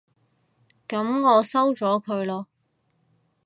[0.87, 2.47] 噉我收咗佢囉